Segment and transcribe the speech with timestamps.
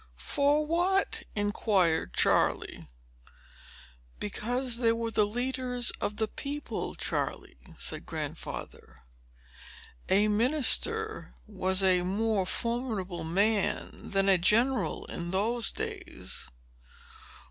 [0.17, 2.87] "For what?" inquired Charley.
[4.19, 9.03] "Because they were the leaders of the people, Charley," said Grandfather.
[10.09, 16.49] "A minister was a more formidable man than a general, in those days.